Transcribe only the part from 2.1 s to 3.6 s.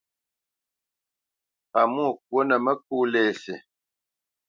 kwô nǝ mǝkó lésî.